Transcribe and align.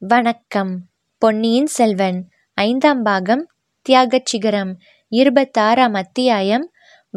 வணக்கம். 0.00 0.80
பொன்னியின் 1.18 1.66
செல்வன் 1.66 2.28
ஐந்தாம் 2.54 3.02
பாகம் 3.02 3.48
தியாகச் 3.82 4.26
சிகரம் 4.26 4.78
இருபத்தாறாம் 5.08 5.94
அத்தியாயம் 5.94 6.70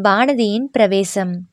வானதியின் 0.04 0.64
பிரவேசம். 0.72 1.48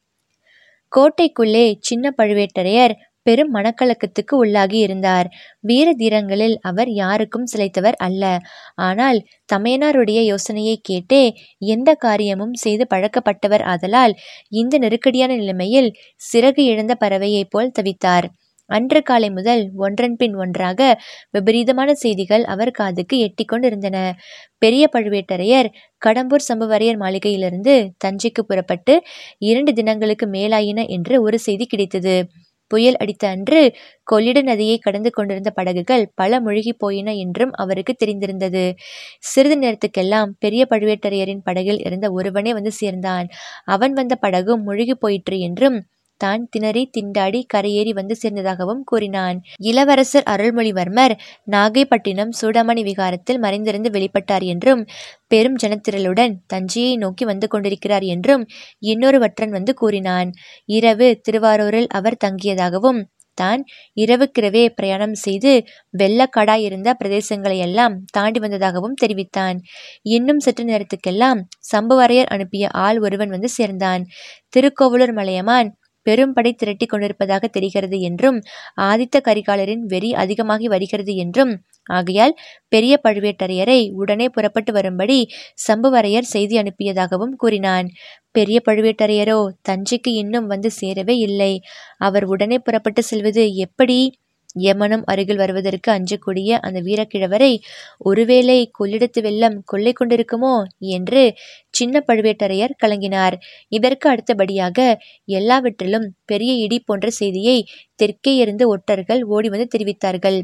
கோட்டைக்குள்ளே 0.97 1.77
சின்ன 1.81 2.15
பழுவேட்டரையர் 2.19 2.95
பெரும் 3.23 3.55
மனக்கலக்கத்துக்கு 3.55 4.37
உள்ளாகி 4.37 4.75
இருந்தார். 4.75 5.29
வீர 5.61 5.93
தீரங்களில் 5.93 6.59
அவர் 6.61 6.89
யாருக்கும் 6.89 7.47
சிலைத்தவர் 7.57 7.97
அல்ல. 7.97 8.39
ஆனால் 8.75 9.25
தமையனாருடைய 9.53 10.21
யோசனையை 10.23 10.81
கேட்டே 10.89 11.33
எந்த 11.59 11.95
காரியமும் 11.95 12.55
செய்து 12.55 12.87
பழக்கப்பட்டவர் 12.95 13.63
ஆதலால் 13.63 14.15
இந்த 14.49 14.79
நெருக்கடியான 14.79 15.37
நிலைமையில் 15.37 15.95
சிறகு 16.33 16.61
இழந்த 16.61 16.97
பறவையைப் 17.01 17.51
போல் 17.51 17.73
தவித்தார். 17.81 18.29
அன்று 18.71 19.01
காலை 19.03 19.29
முதல் 19.31 19.63
ஒன்றன் 19.77 20.17
பின் 20.17 20.35
ஒன்றாக 20.37 20.81
விபரீதமான 21.31 21.91
செய்திகள் 21.95 22.45
அவர் 22.45 22.71
காதுக்கு 22.71 23.17
எட்டிக்கொண்டிருந்தன 23.27 23.97
பெரிய 24.59 24.85
பழுவேட்டரையர் 24.93 25.69
கடம்பூர் 26.03 26.47
சம்புவரையர் 26.49 27.01
மாளிகையிலிருந்து 27.01 27.75
தஞ்சைக்கு 27.99 28.43
புறப்பட்டு 28.43 28.95
இரண்டு 29.45 29.73
தினங்களுக்கு 29.73 30.27
மேலாயின 30.29 30.87
என்று 30.89 31.17
ஒரு 31.23 31.39
செய்தி 31.39 31.67
கிடைத்தது. 31.67 32.17
புயல் 32.71 32.97
அடித்த 32.97 33.25
அன்று 33.29 33.61
கொள்ளிட 34.07 34.39
நதியை 34.43 34.77
கடந்து 34.79 35.11
கொண்டிருந்த 35.11 35.51
படகுகள் 35.51 36.05
பல 36.15 36.41
முழுகி 36.41 36.73
போயின 36.75 37.15
என்றும் 37.17 37.53
அவருக்கு 37.55 37.93
தெரிந்திருந்தது. 37.97 38.65
சிறிது 39.25 39.57
நேரத்துக்கெல்லாம் 39.59 40.33
பெரிய 40.39 40.65
பழுவேட்டரையரின் 40.71 41.45
படகில் 41.45 41.81
இருந்த 41.81 42.09
ஒருவனே 42.11 42.53
வந்து 42.53 42.73
சேர்ந்தான். 42.73 43.29
அவன் 43.69 43.93
வந்த 43.93 44.17
படகும் 44.21 44.63
முழுகி 44.63 44.97
போயிற்று 44.97 45.39
என்றும் 45.41 45.79
தான் 46.19 46.43
திணறி 46.51 46.83
திண்டாடி 46.97 47.41
கரையேறி 47.55 47.93
வந்து 47.93 48.15
சேர்ந்ததாகவும் 48.23 48.83
கூறினான். 48.85 49.39
இளவரசர் 49.63 50.27
அருள்மொழிவர்மர் 50.27 51.15
நாகைப்பட்டினம் 51.47 52.33
சூடாமணி 52.41 52.83
விகாரத்தில் 52.83 53.43
மறைந்திருந்து 53.45 53.91
வெளிப்பட்டார் 53.91 54.47
என்றும் 54.47 54.83
பெரும் 55.29 55.59
ஜனத்திரளுடன் 55.63 56.35
தஞ்சையை 56.47 56.95
நோக்கி 56.97 57.25
வந்து 57.25 57.49
கொண்டிருக்கிறார் 57.49 58.07
என்றும் 58.07 58.45
இன்னொரு 58.85 59.19
வற்றன் 59.19 59.55
வந்து 59.59 59.75
கூறினான். 59.75 60.31
இரவு 60.69 61.09
திருவாரூரில் 61.23 61.91
அவர் 61.91 62.23
தங்கியதாகவும் 62.25 63.01
தான் 63.39 63.61
இரவுக்கிரவே 63.97 64.63
பிரயாணம் 64.69 65.17
செய்து 65.25 65.51
வெள்ளக்காடாய் 65.95 66.65
இருந்த 66.69 66.89
பிரதேசங்களையெல்லாம் 67.01 67.95
தாண்டி 68.11 68.41
வந்ததாகவும் 68.41 68.97
தெரிவித்தான். 69.03 69.59
இன்னும் 70.09 70.41
சற்று 70.41 70.65
நேரத்துக்கெல்லாம் 70.65 71.41
சம்புவரையர் 71.73 72.33
அனுப்பிய 72.35 72.67
ஆள் 72.87 72.99
ஒருவன் 72.99 73.35
வந்து 73.37 73.51
சேர்ந்தான். 73.59 74.05
திருக்கோவலூர் 74.49 75.15
மலையமான் 75.21 75.71
பெரும்படை 76.09 76.53
திரட்டி 76.55 76.87
கொண்டிருப்பதாக 76.87 77.49
தெரிகிறது 77.49 77.99
என்றும் 78.01 78.39
ஆதித்த 78.83 79.17
கரிகாலரின் 79.25 79.85
வெறி 79.87 80.13
அதிகமாகி 80.15 80.69
வருகிறது 80.69 81.15
என்றும். 81.17 81.53
ஆகையால் 81.91 82.35
பெரிய 82.69 82.95
பழுவேட்டரையரை 83.05 83.81
உடனே 83.93 84.29
புறப்பட்டு 84.29 84.73
வரும்படி 84.73 85.19
சம்புவரையர் 85.69 86.33
செய்தி 86.35 86.57
அனுப்பியதாகவும் 86.59 87.35
கூறினான். 87.37 87.89
பெரிய 88.31 88.59
பழுவேட்டரையரோ 88.67 89.39
தஞ்சைக்கு 89.69 90.11
இன்னும் 90.15 90.47
வந்து 90.47 90.71
சேரவே 90.81 91.17
இல்லை. 91.29 91.53
அவர் 91.99 92.25
உடனே 92.25 92.59
புறப்பட்டு 92.59 93.03
செல்வது 93.03 93.45
எப்படி? 93.57 94.01
யமனும் 94.61 95.05
அருகில் 95.05 95.41
வருவதற்கு 95.43 95.91
அஞ்சக்கூடிய 95.93 96.51
அந்த 96.67 96.79
வீரக்கிழவரை 96.81 97.51
ஒருவேளை 98.11 98.59
கொள்ளிடத்து 98.79 99.23
வெள்ளம் 99.23 99.57
கொள்ளை 99.65 99.93
கொண்டிருக்குமோ 99.93 100.55
என்று 100.97 101.23
சின்ன 101.71 102.03
பழுவேட்டரையர் 102.09 102.79
கலங்கினார். 102.83 103.37
இதற்கு 103.69 104.07
அடுத்தபடியாக 104.11 104.79
எல்லாவற்றிலும் 105.39 106.07
பெரிய 106.25 106.53
இடி 106.65 106.79
போன்ற 106.81 107.09
செய்தியை 107.21 107.59
தெற்கே 107.97 108.35
இருந்து 108.37 108.67
ஒற்றர்கள் 108.69 109.23
ஓடி 109.29 109.49
வந்து 109.49 109.69
தெரிவித்தார்கள். 109.75 110.39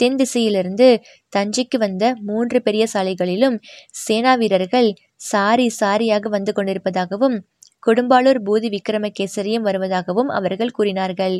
தென் 0.00 0.16
திசையிலிருந்து 0.16 0.86
தஞ்சைக்கு 1.32 1.76
வந்த 1.78 2.04
மூன்று 2.28 2.58
பெரிய 2.62 2.84
சாலைகளிலும் 2.94 3.56
சேனா 4.04 4.32
வீரர்கள் 4.34 4.88
சாரி 5.30 5.66
சாரியாக 5.80 6.28
வந்து 6.28 6.52
கொண்டிருப்பதாகவும் 6.52 7.36
கொடும்பாளூர் 7.86 8.40
பூதி 8.46 8.68
விக்ரமகேசரியும் 8.74 9.66
வருவதாகவும் 9.66 10.30
அவர்கள் 10.30 10.70
கூறினார்கள். 10.70 11.36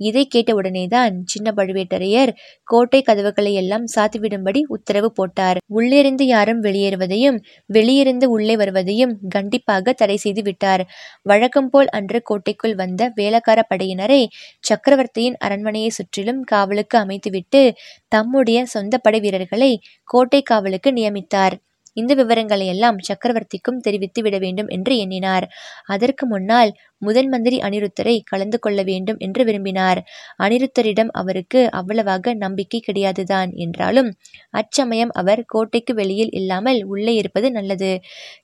இதை 0.00 0.28
கேட்டவுடனேதான் 0.34 1.14
சின்ன 1.24 1.52
பழுவேட்டரையர் 1.56 2.32
கோட்டை 2.64 3.02
கதவுகளை 3.02 3.54
எல்லாம் 3.54 3.86
சாத்திவிடும்படி 3.96 4.62
உத்தரவு 4.68 5.12
போட்டார். 5.12 5.58
உள்ளிருந்து 5.66 6.26
யாரும் 6.26 6.62
வெளியேறுவதையும் 6.62 7.38
வெளியிருந்து 7.74 8.24
உள்ளே 8.24 8.56
வருவதையும் 8.56 9.18
கண்டிப்பாக 9.28 9.92
தடை 9.92 10.16
செய்து 10.16 10.42
விட்டார். 10.42 10.84
வழக்கம் 11.22 11.70
போல் 11.70 11.88
அன்று 11.90 12.22
கோட்டைக்குள் 12.22 12.74
வந்த 12.74 13.12
வேலக்கார 13.14 13.58
படையினரை 13.70 14.22
சக்கரவர்த்தியின் 14.60 15.36
அரண்மனையை 15.38 15.90
சுற்றிலும் 15.90 16.42
காவலுக்கு 16.44 16.98
அமைத்துவிட்டு 16.98 17.62
தம்முடைய 18.08 18.58
சொந்த 18.66 18.98
படை 18.98 19.20
வீரர்களை 19.20 19.72
கோட்டை 20.04 20.42
காவலுக்கு 20.42 20.90
நியமித்தார். 20.92 21.56
இந்த 22.00 22.14
விவரங்களை 22.14 22.66
எல்லாம் 22.66 22.98
சக்கரவர்த்திக்கும் 23.08 23.80
தெரிவித்து 23.80 24.22
விட 24.22 24.36
வேண்டும் 24.38 24.68
என்று 24.68 24.94
எண்ணினார். 24.98 25.46
அதற்கு 25.88 26.24
முன்னால் 26.26 26.72
முதன் 27.00 27.28
மந்திரி 27.28 27.58
அனிருத்தரை 27.58 28.20
கலந்து 28.24 28.58
கொள்ள 28.58 28.82
வேண்டும் 28.82 29.18
என்று 29.18 29.44
விரும்பினார். 29.44 30.00
அனிருத்தரிடம் 30.38 31.10
அவருக்கு 31.12 31.70
அவ்வளவாக 31.70 32.34
நம்பிக்கை 32.34 32.80
கிடையாதுதான் 32.80 33.52
என்றாலும் 33.56 34.10
அச்சமயம் 34.50 35.12
அவர் 35.12 35.44
கோட்டைக்கு 35.46 35.94
வெளியில் 35.94 36.32
இல்லாமல் 36.32 36.84
உள்ளே 36.84 37.14
இருப்பது 37.14 37.50
நல்லது. 37.50 37.92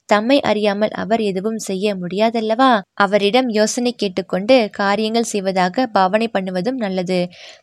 தம்மை 0.04 0.40
அறியாமல் 0.40 0.92
அவர் 0.94 1.20
எதுவும் 1.20 1.58
செய்ய 1.58 1.96
முடியாதல்லவா? 1.96 2.70
அவரிடம் 2.94 3.48
யோசனை 3.50 3.92
கேட்டுக்கொண்டு 3.96 4.68
காரியங்கள் 4.72 5.30
செய்வதாக 5.32 5.86
பாவனை 5.86 6.28
பண்ணுவதும் 6.28 6.76
நல்லது. 6.76 7.20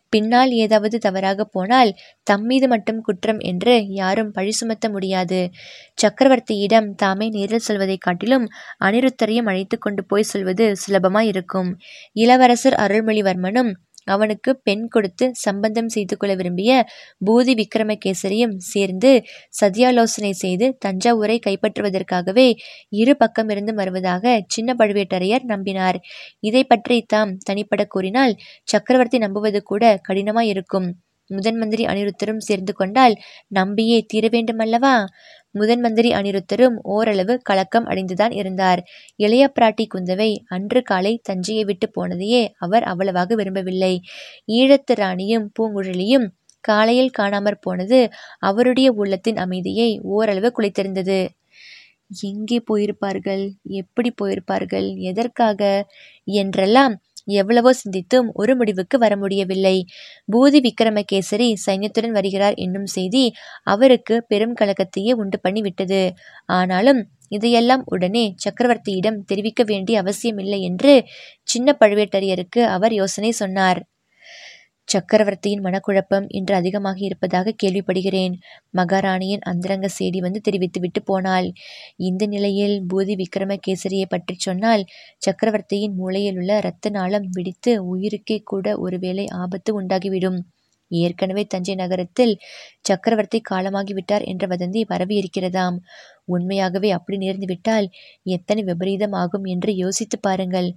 பின்னால் 0.10 0.52
ஏதாவது 0.56 0.98
தவறாக 0.98 1.44
போனால் 1.46 1.92
தம்மீது 2.31 2.68
மட்டும் 2.68 3.02
குற்றம் 3.02 3.40
என்று 3.44 3.86
யாரும் 3.92 4.31
பழி 4.31 4.52
சுமத்த 4.52 4.90
முடியாது. 4.90 5.40
சக்கரவர்த்தியிடம் 5.98 6.90
தாமே 6.96 7.30
நேரில் 7.30 7.66
சொல்வதைக் 7.68 8.02
காட்டிலும் 8.02 8.46
அனிருத்தரையும் 8.84 9.48
அழைத்து 9.48 9.78
கொண்டு 9.78 10.04
போய் 10.06 10.24
சொல்வது 10.24 10.68
சுலபமாயிருக்கும் 10.86 11.72
இளவரசர் 12.16 12.78
அருள்மொழிவர்மனும் 12.80 13.72
அவனுக்கு 14.08 14.52
பெண் 14.64 14.86
கொடுத்து 14.88 15.26
சம்பந்தம் 15.34 15.88
செய்து 15.88 16.16
கொள்ள 16.18 16.34
விரும்பிய 16.36 16.72
பூதி 17.26 17.54
விக்ரமகேசரியும் 17.54 18.56
சேர்ந்து 18.72 19.12
சதியாலோசனை 19.62 20.32
செய்து 20.34 20.68
தஞ்சாவூரை 20.86 21.38
கைப்பற்றுவதற்காகவே 21.46 22.48
இரு 22.94 23.16
பக்கம் 23.18 23.50
இருந்து 23.50 23.74
வருவதாக 23.74 24.36
சின்ன 24.48 24.76
பழுவேட்டரையர் 24.80 25.48
நம்பினார். 25.48 26.00
இதை 26.40 26.64
பற்றி 26.64 27.00
தாம் 27.06 27.34
தனிப்பட 27.44 27.86
கூறினால் 27.86 28.36
சக்கரவர்த்தி 28.64 29.18
நம்புவது 29.18 29.62
கூட 29.64 29.84
கடினமாயிருக்கும். 30.10 30.90
முதன் 31.30 31.58
மந்திரி 31.58 31.84
அனிருத்தரும் 31.86 32.42
சேர்ந்து 32.42 32.74
கொண்டால் 32.74 33.16
நம்பியே 33.48 34.00
தீர 34.08 34.28
வேண்டுமல்லவா? 34.28 34.96
முதன் 35.52 35.80
மந்திரி 35.80 36.10
அனிருத்தரும் 36.12 36.78
ஓரளவு 36.82 37.34
கலக்கம் 37.42 37.86
அடைந்துதான் 37.86 38.32
இருந்தார். 38.32 38.82
இளைய 39.16 39.44
பிராட்டி 39.56 39.86
குந்தவை 39.94 40.30
அன்று 40.48 40.82
காலை 40.82 41.14
தஞ்சையை 41.24 41.64
விட்டு 41.64 41.90
போனதையே 41.90 42.44
அவர் 42.58 42.84
அவ்வளவாக 42.84 43.36
விரும்பவில்லை. 43.36 43.94
ஈழத்து 44.52 44.96
ராணியும் 44.96 45.52
பூங்குழலியும் 45.60 46.28
காலையில் 46.64 47.16
காணாமற் 47.20 47.62
போனது 47.62 48.00
அவருடைய 48.40 48.92
உள்ளத்தின் 48.92 49.38
அமைதியை 49.38 50.00
ஓரளவு 50.10 50.50
குலைத்திருந்தது. 50.58 51.20
எங்கே 52.22 52.58
போயிருப்பார்கள்? 52.72 53.44
எப்படி 53.64 54.10
போயிருப்பார்கள்? 54.22 54.88
எதற்காக? 55.02 55.62
என்றெல்லாம் 56.28 56.94
எவ்வளவோ 57.28 57.72
சிந்தித்தும் 57.74 58.28
ஒரு 58.34 58.56
முடிவுக்கு 58.56 58.98
வர 58.98 59.14
முடியவில்லை. 59.18 59.76
பூதி 60.32 60.60
விக்ரமகேசரி 60.60 61.50
சைன்யத்துடன் 61.66 62.12
வருகிறார் 62.12 62.56
என்னும் 62.58 62.86
செய்தி 62.86 63.24
அவருக்கு 63.64 64.24
பெரும் 64.28 64.56
கலக்கத்தையே 64.62 65.14
உண்டு 65.14 65.40
பண்ணிவிட்டது. 65.48 66.02
ஆனாலும் 66.52 67.02
இதையெல்லாம் 67.30 67.84
உடனே 67.86 68.26
சக்கரவர்த்தியிடம் 68.46 69.20
தெரிவிக்க 69.26 69.64
வேண்டிய 69.64 70.02
அவசியமில்லை 70.02 70.62
என்று 70.62 70.94
சின்ன 71.44 71.78
பழுவேட்டரையருக்கு 71.80 72.62
அவர் 72.68 72.94
யோசனை 72.94 73.32
சொன்னார். 73.32 73.82
சக்கரவர்த்தியின் 74.88 75.64
மனக்குழப்பம் 75.64 76.26
இன்று 76.30 76.54
அதிகமாகி 76.56 77.04
இருப்பதாக 77.06 77.54
கேள்விப்படுகிறேன். 77.64 78.34
மகாராணியின் 78.72 79.44
அந்தரங்க 79.44 79.88
செய்தி 79.90 80.19
வந்து 80.19 80.40
தெரிவித்துவிட்டு 80.42 81.02
போனாள். 81.04 81.48
இந்த 82.00 82.25
நிலையில் 82.25 82.75
பூதி 82.90 83.16
விக்ரமகேசரியை 83.16 84.07
பற்றி 84.10 84.36
சொன்னால் 84.38 84.84
சக்கரவர்த்தியின் 85.18 85.96
மூளையில் 85.96 86.38
உள்ள 86.38 86.57
இரத்த 86.57 86.90
நாளம் 86.90 87.28
வெடித்து 87.31 87.74
உயிருக்கே 87.94 88.38
கூட 88.44 88.75
ஒருவேளை 88.78 89.25
ஆபத்து 89.36 89.74
உண்டாகிவிடும். 89.81 90.40
ஏற்கனவே 90.92 91.44
தஞ்சை 91.46 91.75
நகரத்தில் 91.75 92.34
சக்கரவர்த்தி 92.81 93.40
காலமாகிவிட்டார் 93.50 94.24
என்ற 94.24 94.44
வதந்தி 94.48 94.81
பரவி 94.86 95.16
இருக்கிறதாம் 95.22 95.78
உண்மையாகவே 96.25 96.90
அப்படி 96.92 97.18
நேர்ந்துவிட்டால் 97.18 97.88
எத்தனை 98.30 98.63
விபரீதம் 98.63 99.16
ஆகும் 99.22 99.46
என்று 99.46 99.72
யோசித்து 99.75 100.19
பாருங்கள். 100.19 100.69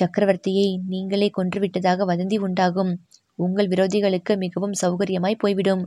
சக்கரவர்த்தியை 0.00 0.68
நீங்களே 0.88 1.30
கொன்றுவிட்டதாக 1.38 2.06
வதந்தி 2.12 2.38
உண்டாகும். 2.38 2.92
உங்கள் 3.46 3.68
விரோதிகளுக்கு 3.68 4.32
மிகவும் 4.36 4.76
சௌகரியமாய் 4.82 5.38
போய்விடும். 5.38 5.84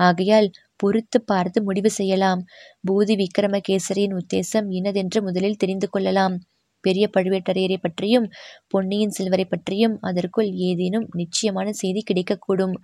ஆகையால் 0.00 0.48
பொறுத்து 0.76 1.18
பார்த்து 1.22 1.58
முடிவு 1.62 1.90
செய்யலாம். 1.90 2.40
பூதி 2.84 3.16
விக்ரமகேசரியின் 3.22 4.16
உத்தேசம் 4.16 4.68
இன்னதென்று 4.70 5.20
முதலில் 5.22 5.56
தெரிந்து 5.56 5.88
கொள்ளலாம். 5.90 6.36
பெரிய 6.84 7.04
பழுவேட்டரையரை 7.16 7.76
பற்றியும் 7.80 8.24
பொன்னியின் 8.68 9.10
செல்வரை 9.10 9.44
பற்றியும் 9.44 9.94
அதற்குள் 10.00 10.48
ஏதேனும் 10.68 11.06
நிச்சயமான 11.12 11.68
செய்தி 11.72 12.00
கிடைக்கக்கூடும். 12.08 12.74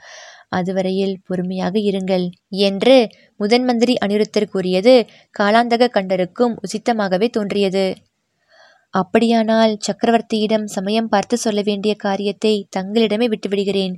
அதுவரையில் 0.49 1.17
பொறுமையாக 1.27 1.75
இருங்கள். 1.91 2.27
என்று 2.69 2.97
முதன்மந்திரி 3.41 3.95
அனிருத்தர் 4.05 4.53
கூறியது 4.53 4.95
காலாந்தக 5.39 5.91
கண்டருக்கும் 5.97 6.55
உசித்தமாகவே 6.65 7.29
தோன்றியது. 7.29 7.85
அப்படியானால் 8.95 9.73
சக்கரவர்த்தியிடம் 9.87 10.65
சமயம் 10.67 11.09
பார்த்து 11.09 11.37
சொல்ல 11.39 11.61
வேண்டிய 11.63 11.93
காரியத்தை 11.97 12.53
தங்களிடமே 12.77 13.27
விட்டுவிடுகிறேன். 13.29 13.95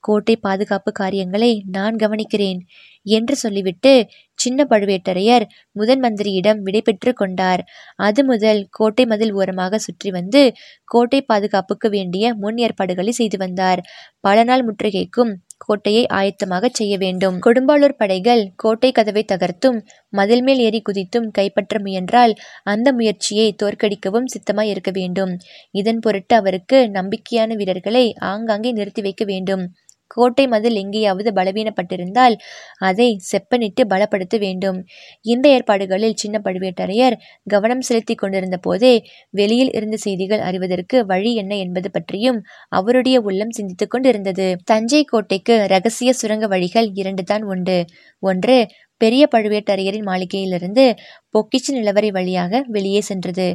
கோட்டை 0.00 0.34
பாதுகாப்பு 0.36 0.90
காரியங்களை 0.92 1.50
நான் 1.70 1.96
கவனிக்கிறேன் 1.96 2.60
என்று 3.06 3.34
சொல்லிவிட்டு 3.36 3.92
சின்ன 4.38 4.66
பழுவேட்டரையர் 4.70 5.44
முதன் 5.72 6.02
மந்திரியிடம் 6.04 6.60
விடைபெற்று 6.62 7.12
கொண்டார். 7.12 7.62
அது 8.00 8.20
முதல் 8.24 8.60
கோட்டை 8.70 9.04
மதில் 9.06 9.32
ஓரமாக 9.32 9.78
சுற்றி 9.78 10.10
வந்து 10.10 10.42
கோட்டை 10.88 11.20
பாதுகாப்புக்கு 11.22 11.90
வேண்டிய 11.90 12.34
முன் 12.34 12.58
ஏற்பாடுகளை 12.58 13.12
செய்து 13.12 13.38
வந்தார். 13.38 13.82
பல 14.20 14.36
நாள் 14.44 14.66
முற்றுகைக்கும் 14.68 15.32
கோட்டையை 15.56 16.06
ஆயத்தமாக 16.12 16.68
செய்ய 16.72 16.96
வேண்டும். 16.98 17.36
கொடும்பாளூர் 17.46 17.96
படைகள் 17.96 18.50
கோட்டை 18.56 18.92
கதவை 18.92 19.24
தகர்த்தும் 19.32 19.78
மதில் 20.08 20.42
மேல் 20.42 20.58
ஏறி 20.58 20.82
குதித்தும் 20.82 21.28
கைப்பற்ற 21.30 21.80
முயன்றால் 21.80 22.34
அந்த 22.64 22.92
முயற்சியை 22.92 23.54
தோற்கடிக்கவும் 23.62 24.30
சித்தமாய் 24.34 24.68
இருக்க 24.68 24.90
வேண்டும். 24.94 25.32
இதன் 25.70 25.98
பொருட்டு 25.98 26.36
அவருக்கு 26.36 26.90
நம்பிக்கையான 26.92 27.56
வீரர்களை 27.56 28.14
ஆங்காங்கே 28.18 28.72
நிறுத்தி 28.72 29.02
வைக்க 29.02 29.24
வேண்டும். 29.24 29.64
கோட்டை 30.06 30.46
மதில் 30.46 30.74
எங்கேயாவது 30.74 31.30
பலவீனப்பட்டிருந்தால் 31.32 32.36
அதை 32.78 33.08
செப்பனிட்டு 33.32 33.82
பலப்படுத்த 33.88 34.38
வேண்டும். 34.38 34.78
இந்த 35.20 35.48
ஏற்பாடுகளில் 35.48 36.16
சின்ன 36.16 36.40
பழுவேட்டரையர் 36.44 37.16
கவனம் 37.48 37.80
செலுத்தி 37.80 38.14
கொண்டிருந்த 38.14 38.56
போதே 38.56 38.94
வெளியில் 39.30 39.72
இருந்த 39.72 39.96
செய்திகள் 39.96 40.40
அறிவதற்கு 40.40 41.06
வழி 41.06 41.34
என்ன 41.34 41.56
என்பது 41.56 41.90
பற்றியும் 41.90 42.40
அவருடைய 42.68 43.20
உள்ளம் 43.20 43.50
சிந்தித்துக் 43.50 43.90
கொண்டிருந்தது. 43.90 44.56
தஞ்சை 44.64 45.04
கோட்டைக்கு 45.04 45.66
ரகசிய 45.66 46.12
சுரங்க 46.12 46.46
வழிகள் 46.46 46.90
இரண்டு 46.94 47.22
தான் 47.22 47.42
உண்டு. 47.42 47.78
ஒன்று 48.22 48.56
பெரிய 48.98 49.28
பழுவேட்டரையரின் 49.34 50.06
மாளிகையிலிருந்து 50.06 50.84
பொக்கிச்சு 51.34 51.70
நிலவரை 51.70 52.10
வழியாக 52.10 52.62
வெளியே 52.68 53.00
சென்றது. 53.00 53.46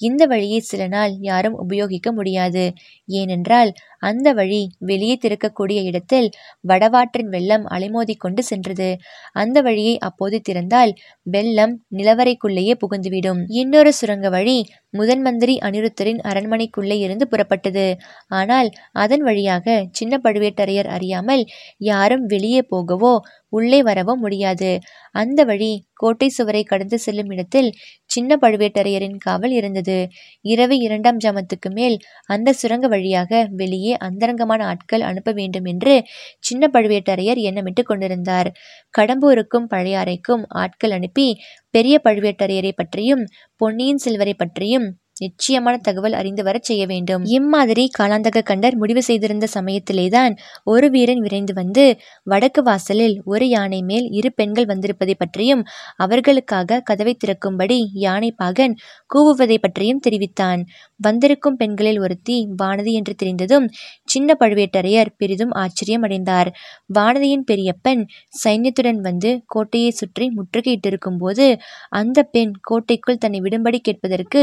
இந்த 0.00 0.22
வழியை 0.26 0.60
சில 0.60 0.82
நாள் 0.86 1.12
யாரும் 1.20 1.58
உபயோகிக்க 1.58 2.12
முடியாது. 2.12 2.64
ஏனென்றால் 3.08 3.70
அந்த 3.98 4.28
வழி 4.32 4.60
வெளியே 4.78 5.14
திறக்கக்கூடிய 5.22 5.78
இடத்தில் 5.82 6.28
வடவாற்றின் 6.68 7.28
வெள்ளம் 7.28 7.64
அலைமோதி 7.66 8.14
கொண்டு 8.16 8.42
சென்றது. 8.42 8.88
அந்த 9.32 9.62
வழியை 9.62 9.94
அப்போது 9.98 10.40
திறந்தால் 10.40 10.92
வெள்ளம் 11.26 11.74
நிலவரைக்குள்ளேயே 11.96 12.74
புகுந்துவிடும். 12.82 13.40
இன்னொரு 13.48 13.92
சுரங்க 13.92 14.28
வழி 14.28 14.58
முதன் 14.90 15.22
மந்திரி 15.22 15.54
அனிருத்தரின் 15.58 16.20
அரண்மனைக்குள்ளே 16.22 16.98
இருந்து 16.98 17.24
புறப்பட்டது. 17.30 17.86
ஆனால் 18.32 18.68
அதன் 18.92 19.22
வழியாக 19.22 19.64
சின்ன 19.90 20.20
பழுவேட்டரையர் 20.24 20.86
அறியாமல் 20.86 21.42
யாரும் 21.84 22.24
வெளியே 22.26 22.62
போகவோ 22.70 23.14
உள்ளே 23.48 23.80
வரவோ 23.82 24.14
முடியாது. 24.16 24.70
அந்த 25.14 25.40
வழி 25.44 25.72
கோட்டை 25.96 26.28
சுவரை 26.28 26.62
கடந்து 26.64 26.98
செல்லும் 26.98 27.30
இடத்தில் 27.30 27.70
சின்ன 28.10 28.38
பழுவேட்டரையரின் 28.40 29.16
காவல் 29.18 29.50
இருந்தது. 29.50 29.96
இரவு 30.44 30.76
இரண்டாம் 30.78 31.20
ஜாமத்துக்கு 31.24 31.70
மேல் 31.70 31.96
அந்த 32.26 32.52
சுரங்க 32.52 32.86
வழியாக 32.88 33.48
வெளியே 33.52 33.94
அந்தரங்கமான 33.98 34.60
ஆட்கள் 34.66 35.00
அனுப்ப 35.00 35.32
வேண்டும் 35.32 35.64
என்று 35.64 35.94
சின்ன 36.38 36.70
பழுவேட்டரையர் 36.72 37.40
எண்ணமிட்டு 37.48 37.82
கொண்டிருந்தார். 37.82 38.50
கடம்பூருக்கும் 38.98 39.70
பழையாறைக்கும் 39.70 40.44
ஆட்கள் 40.56 40.90
அனுப்பி 40.90 41.28
பெரிய 41.74 41.96
பழுவேட்டரையரை 42.04 42.72
பற்றியும் 42.76 43.24
பொன்னியின் 43.60 43.98
செல்வரை 43.98 44.34
பற்றியும் 44.34 44.86
நிச்சயமான 45.20 45.74
தகவல் 45.78 46.12
அறிந்து 46.12 46.42
வரச் 46.42 46.62
செய்ய 46.62 46.82
வேண்டும். 46.86 47.22
இம்மாதிரி 47.28 47.84
காலாந்தக 47.98 48.42
கண்டர் 48.42 48.76
முடிவு 48.76 49.02
செய்திருந்த 49.02 49.46
சமயத்திலேதான் 49.54 50.34
ஒரு 50.64 50.86
வீரன் 50.90 51.18
விரைந்து 51.18 51.52
வந்து 51.54 51.84
வடக்கு 52.22 52.62
வாசலில் 52.62 53.16
ஒரு 53.24 53.46
யானை 53.48 53.80
மேல் 53.82 54.06
இரு 54.10 54.30
பெண்கள் 54.32 54.66
வந்திருப்பதை 54.66 55.14
பற்றியும் 55.18 55.62
அவர்களுக்காக 55.96 56.80
கதவை 56.80 57.14
திறக்கும்படி 57.16 57.78
யானை 58.04 58.30
பாகன் 58.32 58.74
கூவுவதை 59.14 59.58
பற்றியும் 59.58 59.98
தெரிவித்தான். 59.98 60.62
வந்திருக்கும் 61.00 61.56
பெண்களில் 61.56 62.00
ஒருத்தி 62.00 62.36
வானதி 62.62 62.92
என்று 62.92 63.14
தெரிந்ததும் 63.14 63.66
சின்ன 64.04 64.36
பழுவேட்டரையர் 64.40 65.10
பெரிதும் 65.16 65.52
ஆச்சரியம் 65.54 66.02
அடைந்தார். 66.02 66.50
வானதியின் 66.94 67.46
பெரியப்பன் 67.50 68.02
சைன்யத்துடன் 68.44 69.00
வந்து 69.00 69.30
கோட்டையை 69.46 69.90
சுற்றி 69.90 70.26
முற்றுகையிட்டிருக்கும் 70.36 71.18
போது 71.18 71.46
அந்த 71.88 72.18
பெண் 72.34 72.54
கோட்டைக்குள் 72.60 73.18
தன்னை 73.18 73.40
விடும்படி 73.40 73.78
கேட்பதற்கு 73.80 74.42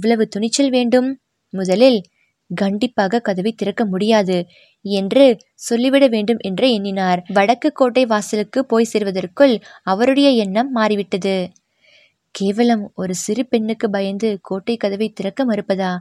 எவ்வளவு 0.00 0.24
துணிச்சல் 0.28 0.70
வேண்டும்? 0.70 1.08
முதலில் 1.54 2.00
கண்டிப்பாக 2.50 3.20
கதவை 3.20 3.52
திறக்க 3.52 3.82
முடியாது 3.84 4.36
என்று 4.84 5.24
சொல்லிவிட 5.60 6.04
வேண்டும் 6.08 6.40
என்று 6.40 6.66
எண்ணினார். 6.72 7.20
வடக்கு 7.28 7.68
கோட்டை 7.72 8.04
வாசலுக்கு 8.06 8.60
போய் 8.64 8.92
சேர்வதற்குள் 8.92 9.54
அவருடைய 9.84 10.28
எண்ணம் 10.44 10.70
மாறிவிட்டது. 10.70 11.36
கேவலம் 12.34 12.84
ஒரு 12.94 13.14
சிறு 13.14 13.42
பெண்ணுக்கு 13.46 13.86
பயந்து 13.90 14.28
கோட்டை 14.42 14.76
கதவை 14.76 15.08
திறக்க 15.10 15.40
மறுப்பதா? 15.44 15.92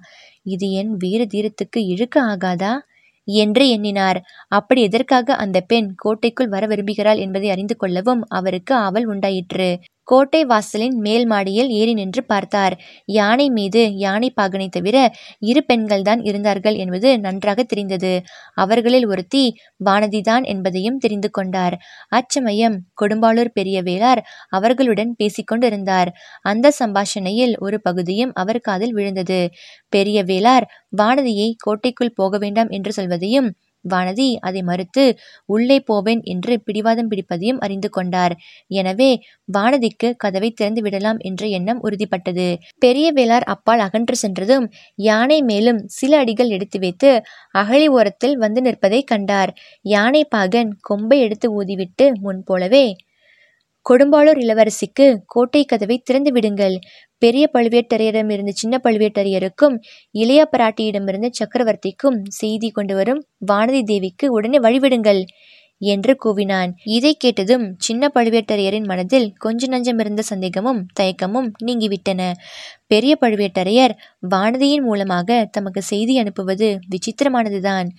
இது 0.46 0.68
என் 0.72 0.94
வீர 0.98 1.22
தீரத்துக்கு 1.34 1.80
இழுக்க 1.94 2.18
ஆகாதா? 2.26 2.74
என்று 3.28 3.64
எண்ணினார். 3.70 4.20
அப்படி 4.52 4.82
எதற்காக 4.82 5.36
அந்த 5.36 5.58
பெண் 5.62 5.90
கோட்டைக்குள் 5.96 6.48
வர 6.48 6.64
விரும்புகிறாள் 6.68 7.20
என்பதை 7.20 7.50
அறிந்து 7.50 7.76
கொள்ளவும் 7.76 8.22
அவருக்கு 8.30 8.74
ஆவல் 8.76 9.06
உண்டாயிற்று. 9.06 9.70
கோட்டை 10.10 10.42
வாசலின் 10.46 10.96
மேல் 10.98 11.26
மாடியில் 11.26 11.70
ஏறி 11.70 11.94
நின்று 11.94 12.22
பார்த்தார். 12.24 12.76
யானை 13.12 13.48
மீது 13.50 13.82
யானை 13.96 14.30
பாகனை 14.36 14.68
தவிர 14.70 14.98
இரு 15.42 15.62
பெண்கள்தான் 15.68 16.22
இருந்தார்கள் 16.24 16.76
என்பது 16.76 17.10
நன்றாக 17.20 17.64
தெரிந்தது. 17.64 18.14
அவர்களில் 18.56 19.08
ஒருத்தி 19.08 19.44
வானதிதான் 19.86 20.46
என்பதையும் 20.46 20.98
தெரிந்து 20.98 21.32
கொண்டார். 21.32 21.76
அச்சமயம் 22.10 22.78
கொடும்பாளூர் 23.02 23.54
பெரிய 23.54 23.78
வேளார் 23.82 24.22
அவர்களுடன் 24.50 25.14
பேசிக்கொண்டிருந்தார். 25.20 26.12
அந்த 26.44 26.74
சம்பாஷணையில் 26.80 27.56
ஒரு 27.60 27.80
பகுதியும் 27.82 28.34
அவர் 28.36 28.62
காதில் 28.62 28.94
விழுந்தது. 28.94 29.42
பெரிய 29.90 30.18
வேளார் 30.24 30.68
வானதியை 30.98 31.50
கோட்டைக்குள் 31.58 32.16
போக 32.16 32.38
வேண்டாம் 32.38 32.70
என்று 32.70 32.92
சொல்வதையும் 32.92 33.50
வானதி 33.86 34.28
அதை 34.40 34.62
மறுத்து 34.64 35.04
உள்ளே 35.50 35.78
போவேன் 35.82 36.22
என்று 36.26 36.54
பிடிவாதம் 36.64 37.10
பிடிப்பதையும் 37.12 37.60
அறிந்து 37.60 37.90
கொண்டார். 37.90 38.34
எனவே 38.72 39.10
வானதிக்கு 39.50 40.10
கதவை 40.18 40.50
திறந்து 40.52 40.82
விடலாம் 40.82 41.20
என்ற 41.22 41.44
எண்ணம் 41.58 41.82
உறுதிப்பட்டது. 41.84 42.48
பெரிய 42.80 43.08
வேளார் 43.12 43.48
அப்பால் 43.48 43.84
அகன்று 43.88 44.18
சென்றதும் 44.18 44.68
யானை 45.00 45.40
மேலும் 45.42 45.82
சில 45.92 46.12
அடிகள் 46.20 46.54
எடுத்து 46.58 46.80
வைத்து 46.80 47.12
அகழி 47.54 47.88
ஓரத்தில் 47.90 48.38
வந்து 48.38 48.62
நிற்பதை 48.62 49.02
கண்டார். 49.04 49.54
யானை 49.86 50.24
பாகன் 50.30 50.72
கொம்பை 50.82 51.20
எடுத்து 51.20 51.50
ஊதிவிட்டு 51.60 52.08
முன் 52.22 52.44
போலவே 52.44 52.86
கொடும்பாளூர் 53.86 54.40
இளவரசிக்கு 54.44 55.06
கோட்டை 55.26 55.62
கதவை 55.66 55.96
திறந்து 56.00 56.32
விடுங்கள். 56.32 56.76
பெரிய 57.22 57.50
பழுவேட்டரையரிடமிருந்து 57.54 58.54
சின்ன 58.54 58.76
பழுவேட்டரையருக்கும் 58.84 59.76
இளைய 60.16 60.42
பிராட்டியிடமிருந்து 60.52 61.30
சக்கரவர்த்திக்கும் 61.40 62.20
செய்தி 62.32 62.70
கொண்டு 62.70 62.96
வரும் 62.96 63.22
வானதி 63.48 63.82
தேவிக்கு 63.84 64.32
உடனே 64.32 64.60
வழிவிடுங்கள் 64.60 65.22
என்று 65.82 66.14
கூவினான். 66.24 66.72
இதை 66.84 67.12
கேட்டதும் 67.16 67.66
சின்ன 67.78 68.12
பழுவேட்டரையரின் 68.16 68.86
மனதில் 68.86 69.28
கொஞ்ச 69.38 69.68
நஞ்சமிருந்த 69.68 70.20
சந்தேகமும் 70.20 70.82
தயக்கமும் 71.00 71.50
நீங்கிவிட்டன. 71.66 72.22
பெரிய 72.88 73.18
பழுவேட்டரையர் 73.22 73.94
வானதியின் 74.30 74.84
மூலமாக 74.84 75.48
தமக்கு 75.52 75.82
செய்தி 75.82 76.16
அனுப்புவது 76.18 76.80
விசித்திரமானதுதான். 76.90 77.90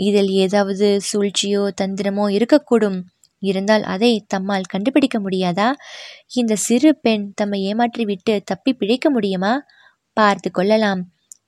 இதில் 0.00 0.30
ஏதாவது 0.44 0.88
சூழ்ச்சியோ 1.10 1.64
தந்திரமோ 1.82 2.26
இருக்கக்கூடும். 2.38 2.98
இருந்தால் 3.40 3.82
அதை 3.82 4.26
தம்மால் 4.34 4.68
கண்டுபிடிக்க 4.68 5.20
முடியாதா? 5.20 5.72
இந்த 6.34 6.54
சிறு 6.56 6.96
பெண் 6.96 7.32
தம்மை 7.34 7.74
ஏமாற்றிவிட்டு 7.74 8.40
தப்பி 8.44 8.74
பிழைக்க 8.74 9.10
முடியுமா? 9.10 9.64
பார்த்து 10.12 10.50
கொள்ளலாம். 10.50 11.02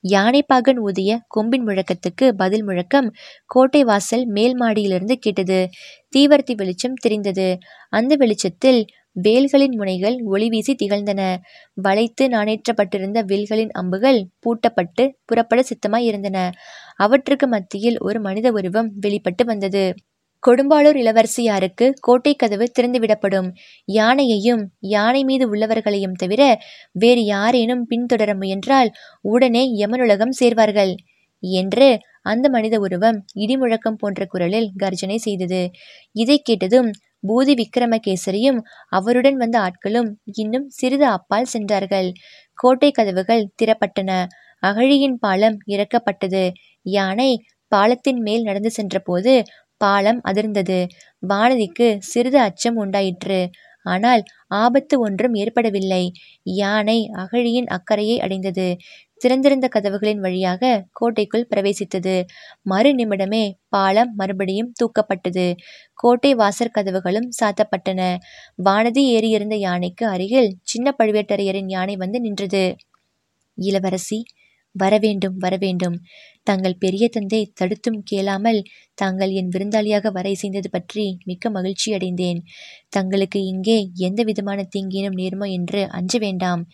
யானைப்பாகன் 0.08 0.78
ஊதிய 0.78 1.20
கொம்பின் 1.28 1.66
முழக்கத்துக்கு 1.66 2.28
பதில் 2.37 2.64
முழக்கம் 2.64 3.12
கோட்டை 3.46 3.84
வாசல் 3.84 4.26
மேல் 4.26 4.61
மாடியிலிருந்து 4.61 5.12
கேட்டது. 5.12 5.68
தீவர்த்தி 6.16 6.54
வெளிச்சம் 6.56 6.94
தெரிந்தது. 6.94 7.58
அந்த 7.88 8.16
வெளிச்சத்தில் 8.16 8.84
வேல்களின் 9.12 9.76
முனைகள் 9.76 10.20
ஒளி 10.25 10.49
வீசி 10.49 10.75
திகழ்ந்தன. 10.75 11.37
வளைத்து 11.75 12.28
நாணேற்றப்பட்டிருந்த 12.28 13.25
வில்களின் 13.25 13.70
அம்புகள் 13.70 14.26
பூட்டப்பட்டு 14.38 15.12
புறப்பட 15.25 15.62
சித்தமாய் 15.62 16.04
இருந்தன. 16.04 16.52
அவற்றுக்கு 16.96 17.46
மத்தியில் 17.46 17.99
ஒரு 18.00 18.20
மனித 18.20 18.50
உருவம் 18.52 18.92
வெளிப்பட்டு 19.00 19.44
வந்தது. 19.44 19.94
கொடும்பாளூர் 20.46 20.99
இளவரசியாருக்கு 21.02 21.87
கோட்டை 22.00 22.34
கதவு 22.34 22.66
திறந்துவிடப்படும். 22.78 23.49
யானையையும் 23.84 24.62
யானை 24.78 25.25
மீது 25.25 25.54
உள்ளவர்களையும் 25.54 26.12
தவிர 26.12 26.42
வேறு 26.92 27.25
யாரேனும் 27.25 27.87
பின்தொடர 27.90 28.37
முயன்றால் 28.37 28.90
உடனே 29.20 29.62
யமனுலகம் 29.78 30.37
சேர்வார்கள். 30.40 30.94
என்று 31.42 31.99
அந்த 32.22 32.49
மனித 32.49 32.78
உருவம் 32.78 33.25
இடிமுழக்கம் 33.34 33.99
போன்ற 33.99 34.26
குரலில் 34.26 34.68
கர்ஜனை 34.76 35.16
செய்தது. 35.16 35.70
இதை 36.12 36.38
கேட்டதும் 36.38 36.90
பூதி 37.28 37.54
விக்ரமகேசரியும் 37.54 38.61
அவருடன் 38.88 39.37
வந்த 39.37 39.56
ஆட்களும் 39.61 40.11
இன்னும் 40.32 40.68
சிறிது 40.68 41.06
அப்பால் 41.06 41.44
சென்றார்கள். 41.44 42.12
கோட்டை 42.54 42.90
கதவுகள் 42.90 43.50
திறப்பட்டன. 43.62 44.11
அகழியின் 44.62 45.16
பாலம் 45.18 45.56
இறக்கப்பட்டது. 45.66 46.50
யானை 46.87 47.30
பாலத்தின் 47.72 48.20
மேல் 48.20 48.42
நடந்து 48.42 48.70
சென்றபோது 48.70 49.32
பாலம் 49.82 50.20
அதிர்ந்தது. 50.28 50.78
வானதிக்கு 51.28 51.88
சிறிது 52.12 52.38
அச்சம் 52.38 52.76
உண்டாயிற்று. 52.76 53.40
ஆனால் 53.86 54.22
ஆபத்து 54.56 54.94
ஒன்றும் 55.00 55.34
ஏற்படவில்லை. 55.34 56.04
யானை 56.56 56.98
அகழியின் 57.14 57.68
அக்கறையை 57.68 58.16
அடைந்தது. 58.20 58.66
திறந்திருந்த 59.20 59.66
கதவுகளின் 59.68 60.20
வழியாக 60.20 60.70
கோட்டைக்குள் 60.92 61.48
பிரவேசித்தது. 61.50 62.14
மறு 62.62 62.90
நிமிடமே 62.94 63.42
பாலம் 63.68 64.12
மறுபடியும் 64.14 64.70
தூக்கப்பட்டது. 64.80 65.46
கோட்டை 65.94 66.32
வாசற் 66.34 66.74
கதவுகளும் 66.78 67.28
சாத்தப்பட்டன. 67.40 68.00
வானதி 68.64 69.04
ஏறியிருந்த 69.14 69.58
யானைக்கு 69.58 70.06
அருகில் 70.08 70.50
சின்ன 70.64 70.94
பழுவேட்டரையரின் 70.98 71.70
யானை 71.76 71.96
வந்து 71.96 72.20
நின்றது. 72.20 72.64
இளவரசி 73.58 74.18
வரவேண்டும் 74.75 75.37
வரவேண்டும். 75.38 75.97
தங்கள் 76.47 76.81
பெரிய 76.81 77.05
தந்தை 77.09 77.41
தடுத்தும் 77.55 77.99
கேளாமல் 78.02 78.61
தாங்கள் 78.99 79.33
என் 79.33 79.50
விருந்தாளியாக 79.55 80.11
வர 80.11 80.26
இசைந்தது 80.31 80.69
பற்றி 80.71 81.05
மிக்க 81.25 81.50
மகிழ்ச்சி 81.50 81.88
அடைந்தேன். 81.95 82.41
தங்களுக்கு 82.88 83.41
இங்கே 83.52 83.79
எந்த 84.09 84.21
விதமான 84.23 84.61
தீங்கினும் 84.75 85.19
நேருமோ 85.21 85.49
என்று 85.52 85.83
அஞ்ச 85.91 86.19
வேண்டாம் 86.19 86.64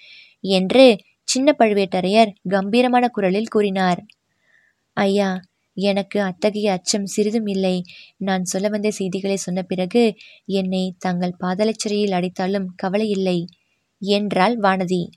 என்று 0.55 0.87
சின்ன 1.29 1.49
பழுவேட்டரையர் 1.59 2.31
கம்பீரமான 2.51 3.05
குரலில் 3.09 3.53
கூறினார். 3.55 4.01
ஐயா 4.97 5.31
எனக்கு 5.77 6.19
அத்தகைய 6.21 6.69
அச்சம் 6.73 7.07
சிறிதும் 7.07 7.49
இல்லை. 7.55 7.77
நான் 8.19 8.45
சொல்ல 8.45 8.69
வந்த 8.69 8.89
செய்திகளை 8.91 9.37
சொன்ன 9.39 9.61
பிறகு 9.63 10.03
என்னை 10.53 10.83
தங்கள் 10.99 11.39
பாதாளச்சிறையில் 11.43 12.17
அடைத்தாலும் 12.19 12.69
கவலை 12.77 13.09
இல்லை 13.09 13.39
என்றாள் 14.03 14.57
வானதி. 14.65 15.03